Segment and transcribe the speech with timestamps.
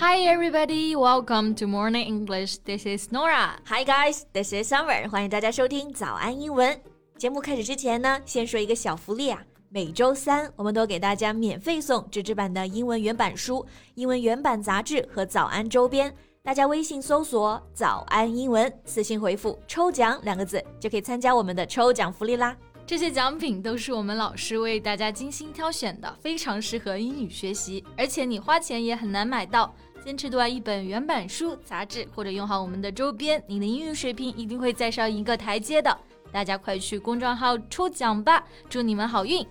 [0.00, 2.58] Hi everybody, welcome to Morning English.
[2.58, 3.58] This is Nora.
[3.66, 5.10] Hi guys, this is Summer.
[5.10, 6.80] 欢迎大家收听早安英文。
[7.16, 9.42] 节目开始之前呢，先说一个小福利啊。
[9.70, 13.66] 每周三，我们都给大家免费送纸质版的英文原版书、
[13.96, 16.14] 英文原版杂志和早安周边。
[16.44, 22.56] 大家微信搜索“早安英文”，私信回复“抽奖”两个字，就可以参加我们的抽奖福利啦。
[22.86, 29.74] 这些奖品都是我们老师为大家精心挑选的，非常适合英语学习，而且你花钱也很难买到。
[30.04, 35.96] 坚持读完一本原版书、杂志，或者用好我们的周边，你的英语水平一定会再上一个台阶的。
[36.32, 39.46] 大家快去公众号抽奖吧，祝你们好运！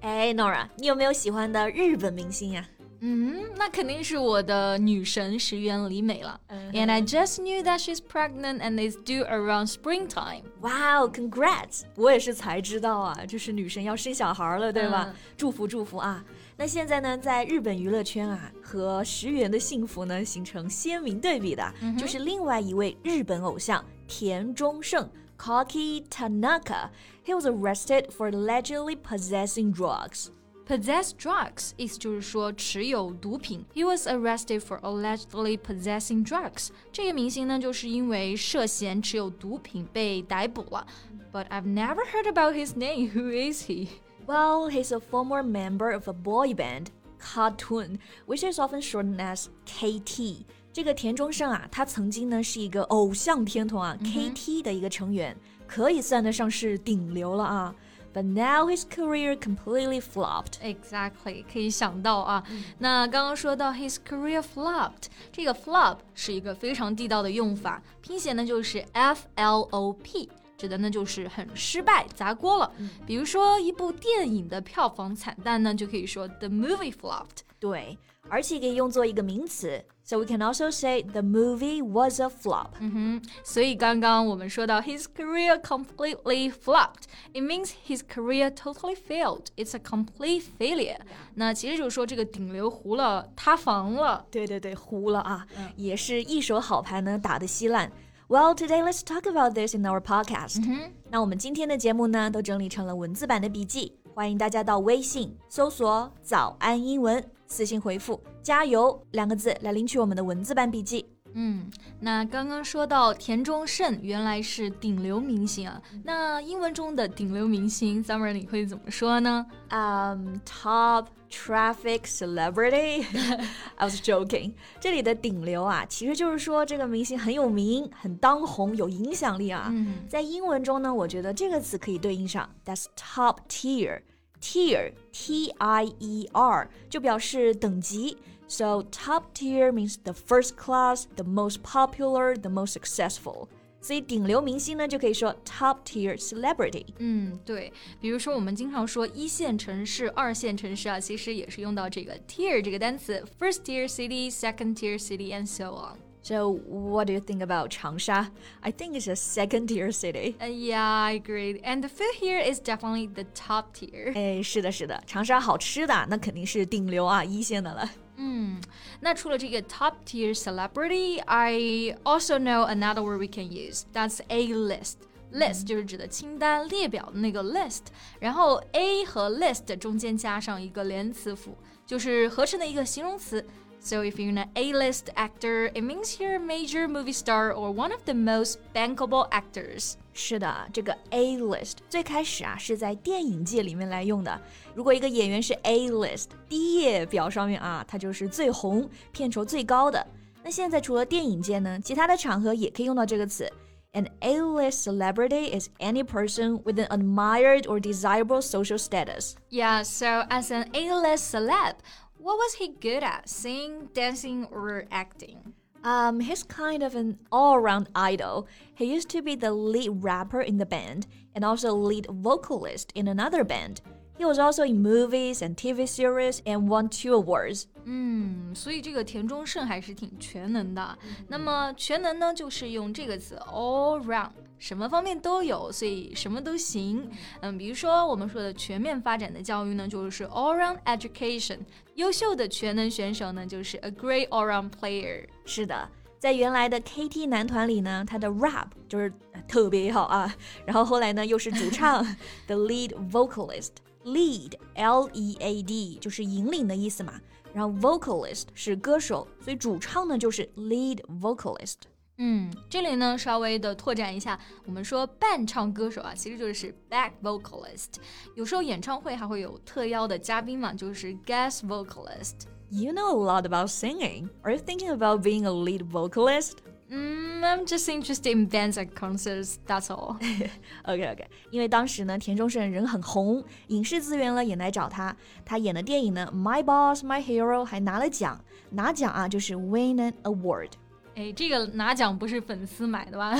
[0.00, 2.66] 哎，Nora，你有没有喜欢的日本明星呀？
[3.01, 6.39] 嗯，那肯定是我的女神石原里美了。
[6.73, 10.41] And I just knew that she's pregnant and is due around springtime.
[10.61, 11.83] Wow, congrats！
[11.95, 15.13] 我也是才知道啊，就是女神要生小孩了，对吧？
[15.37, 16.25] 祝福祝福啊！
[16.57, 25.07] 那现在呢，在日本娱乐圈啊，和石原的幸福呢形成鲜明对比的，就是另外一位日本偶像田中胜
[25.37, 30.29] （Koki Tanaka）。He was arrested for allegedly possessing drugs.
[30.67, 33.63] Possess drugs 意思就是说持有毒品。
[33.73, 36.69] He was arrested for allegedly possessing drugs。
[36.91, 40.85] 这个明星呢，就是因为涉嫌持有毒品被逮捕了。
[41.31, 43.11] But I've never heard about his name.
[43.13, 43.87] Who is he?
[44.25, 46.87] Well, he's a former member of a boy band,
[47.21, 50.45] KAT-TUN, which is often shortened as KT.
[50.73, 54.35] 这个田中胜啊，他曾经呢是一个偶像天团啊、mm hmm.
[54.35, 57.73] KT 的一个成员，可以算得上是顶流了啊。
[58.12, 60.54] But now his career completely flopped.
[60.62, 62.42] Exactly，可以想到啊。
[62.50, 70.28] 嗯、那刚刚说到 his career flopped，这个 flop 是一个非常地道的用法，拼写呢就是 F L O P。
[70.58, 72.70] 指的呢就是很失败、砸锅了。
[72.78, 77.40] 嗯、比如说一部电影的票房惨淡呢，就可以说 the movie flopped。
[77.61, 77.97] 对，
[78.29, 79.83] 而且可以用作一个名词。
[80.03, 82.69] So we can also say the movie was a flop.
[82.79, 87.03] 嗯哼，所以刚刚我们说到 his career completely flopped.
[87.33, 89.47] It means his career totally failed.
[89.57, 90.99] It's a complete failure.
[91.35, 94.25] 那其实就是说这个顶流糊了，塌房了。
[94.31, 97.91] 对对对，糊了啊，也是一手好牌呢打得稀烂。
[98.29, 100.61] Well, today let's talk about this in our podcast.
[101.09, 111.06] 那我们今天的节目呢，都整理成了文字版的笔记， 欢迎大家到微信搜索“早安英文”，私信回复“加油”两个字来领取我们的文字版笔记。
[111.34, 111.70] 嗯，
[112.00, 123.04] 那刚刚说到田中胜原来是顶流明星啊，那英文中的顶流明星，Summer 你会怎么说呢？Um, top traffic celebrity.
[123.76, 124.52] I was joking.
[124.78, 129.68] 这里的顶流啊，其实就是说这个明星很有名、很当红、有影响力啊。
[129.70, 134.02] 嗯、在英文中呢，我觉得这个词可以对应上，That's top tier.
[134.42, 138.18] Tier, T-I-E-R，就表示等级。
[138.51, 143.47] So top tier means the first class, the most popular, the most successful.
[143.79, 146.85] 所以顶流明星呢，就可以说 top tier celebrity。
[146.97, 147.71] 嗯，对，
[148.01, 155.97] 比如说我们经常说一线城市、二线城市啊，其实也是用到这个 tier 这个单词，first tier city, second tier city, and so on.
[156.23, 158.27] So, what do you think about Changsha?
[158.59, 160.35] I think it's a second tier city.
[160.41, 161.61] Uh, yeah, I agree.
[161.63, 164.11] And the food here is definitely the top tier.
[164.13, 167.89] 哎，是的，是的，长沙好吃的那肯定是顶流啊，一线的了。
[168.24, 168.60] 嗯，
[169.00, 173.82] 那除了这个 top tier celebrity, I also know another word we can use.
[173.92, 174.98] That's a list.
[175.32, 177.80] List 就是指的清单、列表的那个 list，
[178.20, 183.44] 然后 a 和 list 中间加上一个连词符，就是合成的一个形容词。
[183.81, 188.01] So if you're an A-list actor, it means you're a major movie star or one of
[188.05, 189.93] the most bankable actors.
[190.13, 194.41] 是的，这个 A-list 最开始啊是在电影界里面来用的。
[194.75, 200.05] 如果一个演员是 A-list，第一页表上面啊，他就是最红、片酬最高的。
[200.43, 203.49] 那现在除了电影界呢，其他的场合也可以用到这个词。
[203.93, 209.35] An A-list celebrity is any person with an admired or desirable social status.
[209.49, 211.75] Yeah, so as an A-list celeb,
[212.21, 213.27] what was he good at?
[213.27, 215.53] Singing, dancing, or acting?
[215.83, 218.47] Um, he's kind of an all-around idol.
[218.73, 223.07] He used to be the lead rapper in the band and also lead vocalist in
[223.07, 223.81] another band.
[224.17, 227.67] He was also in movies and TV series and won two awards.
[227.85, 230.97] 嗯，所以这个田中胜还是挺全能的。
[231.27, 234.31] 那么全能呢，就是用这个词 all round，
[234.62, 237.10] 什么方面都有，所以什么都行。
[237.40, 241.58] 嗯，比如说我们说的全面发展的教育呢，就是 all round education。
[241.96, 245.26] 优秀的全能选手呢，就是 a great all round player。
[245.44, 245.88] 是的。
[246.20, 249.12] 在原来的 KT 男团里呢，他的 rap 就是
[249.48, 250.32] 特别好啊。
[250.64, 252.04] 然后后来呢，又是主唱，
[252.46, 253.70] the lead vocalist。
[254.04, 257.14] lead L E A D 就是引领的意思嘛。
[257.52, 261.74] 然后 vocalist 是歌手，所以主唱呢就是 lead vocalist。
[262.19, 267.97] 嗯，这里呢稍微的拓展一下，我们说伴唱歌手啊，其实就是 back vocalist。
[268.35, 274.29] 有时候演唱会还会有特邀的嘉宾嘛，就是 guest vocalist。You know a lot about singing.
[274.41, 276.53] Are you thinking about being a lead vocalist?
[276.89, 279.57] Mm, I'm just interested in bands and concerts.
[279.67, 280.15] That's all.
[280.85, 285.15] OK OK，因为当时呢，田中胜人很红，影视资源呢也来找他。
[285.45, 290.71] 他演的电影呢，《My Boss My Hero》还拿了奖，拿奖啊就是 win an award。
[291.14, 293.32] 哎，这个拿奖不是粉丝买的吧？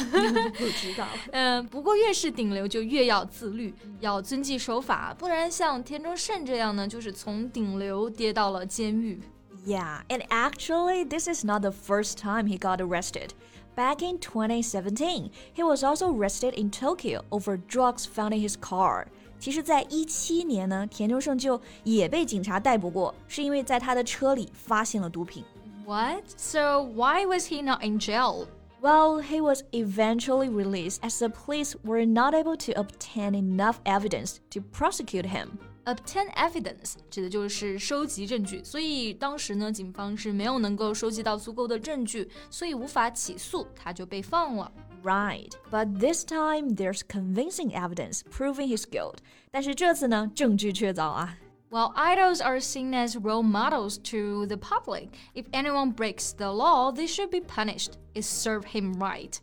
[0.59, 1.07] 不知道。
[1.31, 9.21] 嗯，不过越是顶流就越要自律，要遵纪守法，不然像田中胜这样呢，就是从顶流跌到了监狱。
[9.67, 13.31] Yeah, and actually, this is not the first time he got arrested.
[13.75, 19.07] Back in 2017, he was also arrested in Tokyo over drugs found in his car.
[19.39, 25.43] 其实，在一七年呢，田中胜就也被警察逮捕过，是因为在他的车里发现了毒品。
[25.86, 26.24] What?
[26.38, 28.48] So why was he not in jail?
[28.82, 34.40] Well, he was eventually released as the police were not able to obtain enough evidence
[34.52, 35.58] to prosecute him.
[35.86, 44.72] Obtain evidence 指的就是收集证据，所以当时呢，警方是没有能够收集到足够的证据，所以无法起诉，他就被放了。
[45.02, 49.20] Right, but this time there's convincing evidence proving his guilt.
[49.50, 51.38] 但是这次呢，证据确凿啊。
[51.72, 55.10] Well, idols are seen as role models to the public.
[55.34, 57.94] If anyone breaks the law, they should be punished.
[58.14, 59.36] It served him right.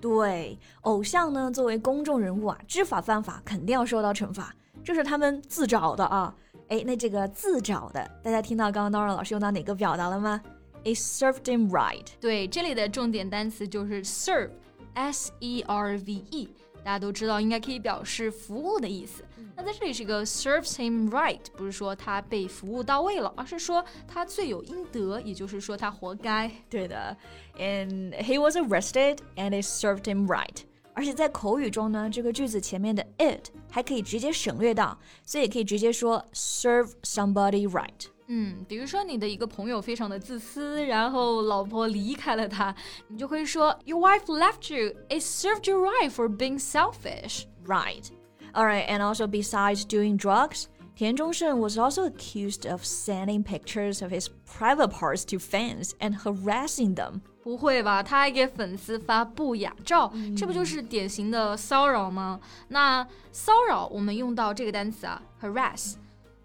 [0.00, 4.54] 对，偶像呢，作为公众人物啊，知法犯法，肯定要受到惩罚。
[4.84, 6.34] 这是他们自找的啊！
[6.68, 10.40] 哎，那这个自找的，大家听到刚刚 Nora 老师用到哪个表达了吗？
[10.84, 12.06] It served him right。
[12.20, 16.48] 对，这里的重点单词就是 serve，s e r v e，
[16.85, 19.23] 大家都知道应该可以表示服务的意思。
[19.55, 26.51] 那在这里是一个 serves him right，不是说他被服务到位了，而是说他罪有应得，也就是说他活该。
[26.69, 27.17] 对的
[27.57, 30.57] ，and he was arrested and it served him right。
[30.93, 34.95] 而且在口语中呢，这个句子前面的 it 还可以直接省略掉，
[35.25, 38.14] 所以也可以直接说 serve somebody right。
[38.27, 42.75] 嗯，比如说你的一个朋友非常的自私，然后老婆离开了他，
[43.07, 44.95] 你就会说 Your wife left you.
[45.09, 47.45] It served you right for being selfish.
[47.65, 48.09] Right.
[48.53, 48.87] All right.
[48.87, 50.65] And also besides doing drugs.
[50.95, 56.95] 田中胜 was also accused of sending pictures of his private parts to fans and harassing
[56.95, 57.19] them.
[57.43, 58.01] 不会吧？
[58.01, 62.39] 他还给粉丝发不雅照，这不就是典型的骚扰吗？
[62.69, 65.95] 那骚扰我们用到这个单词啊，harass。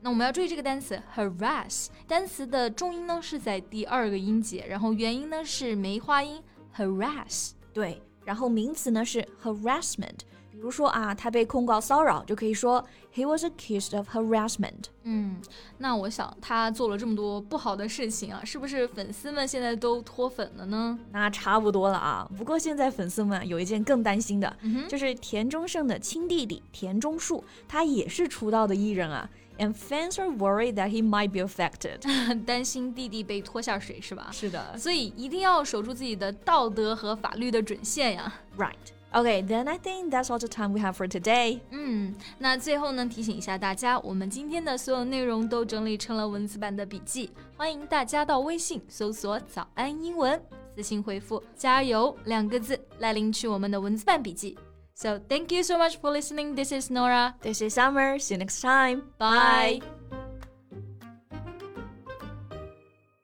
[0.02, 6.42] 那我们要注意这个单词 harass，单词的重音呢是在第二个音节，然后元音呢是梅花音
[6.74, 7.50] harass。
[7.72, 10.20] 对，然后名词呢是 harassment。
[10.50, 14.86] 比如说啊，他被控告骚扰，就可以说 he was accused of harassment。
[15.04, 15.40] 嗯，
[15.78, 20.98] 那我想他做了这么多不好的事情啊，是不是粉丝们现在都脱粉了呢？
[21.12, 22.30] 那差不多了啊。
[22.36, 24.54] 不过现在粉丝们有一件更担心的，
[24.88, 29.28] 就是田中胜的亲弟弟田中树，他也是出道的艺人啊。
[29.60, 32.00] And fans are worried that he might be affected，
[32.46, 34.30] 担心弟弟被拖下水是吧？
[34.32, 38.32] 是的，所以一定要守住自己的道德和法律的准线呀。
[38.56, 38.72] Right。
[39.12, 41.58] Okay, then I think that's all the time we have for today.
[41.70, 50.40] 嗯，那最后呢，提醒一下大家，我们今天的所有内容都整理成了文字版的笔记，欢迎大家到微信搜索“早安英文”，
[50.74, 54.56] 私信回复“加油”两个字来领取我们的文字版笔记。
[54.99, 56.55] So thank you so much for listening.
[56.55, 57.35] This is Nora.
[57.41, 58.17] This is Summer.
[58.19, 59.11] See you next time.
[59.17, 59.81] Bye.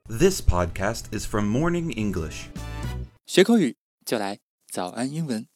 [0.07, 2.49] This podcast is from Morning English.
[3.25, 5.51] 学口语就来早安英文。